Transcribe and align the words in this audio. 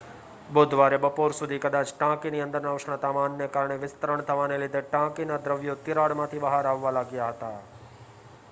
બુધવારે 0.49 0.97
બપોર 1.01 1.33
સુધી 1.33 1.59
કદાચ 1.59 1.91
ટાંકીની 1.91 2.41
અંદરના 2.45 2.71
ઉષ્ણતામાનને 2.73 3.49
કારણે 3.49 3.77
વિસ્તરણ 3.79 4.23
થવાને 4.23 4.57
લીધે 4.57 4.81
ટાંકીના 4.87 5.39
દ્રવ્યો 5.43 5.75
તિરાડમાંથી 5.83 6.41
બહાર 6.41 6.71
આવવા 6.71 6.95
લાગ્યા 6.95 7.29
હતા 7.31 7.53